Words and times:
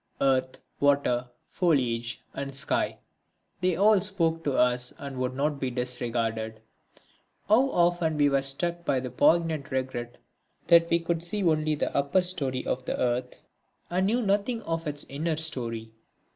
Earth, 0.19 0.57
water, 0.79 1.29
foliage 1.51 2.23
and 2.33 2.55
sky, 2.55 2.97
they 3.59 3.75
all 3.75 4.01
spoke 4.01 4.43
to 4.43 4.53
us 4.57 4.91
and 4.97 5.19
would 5.19 5.35
not 5.35 5.59
be 5.59 5.69
disregarded. 5.69 6.59
How 7.47 7.69
often 7.69 8.17
were 8.17 8.35
we 8.37 8.41
struck 8.41 8.83
by 8.83 8.99
the 8.99 9.11
poignant 9.11 9.69
regret 9.69 10.17
that 10.69 10.89
we 10.89 10.97
could 11.01 11.21
only 11.31 11.65
see 11.67 11.75
the 11.75 11.95
upper 11.95 12.23
storey 12.23 12.65
of 12.65 12.83
the 12.85 12.99
earth 12.99 13.41
and 13.91 14.07
knew 14.07 14.23
nothing 14.23 14.63
of 14.63 14.87
its 14.87 15.03
inner 15.03 15.37
storey. 15.37 15.93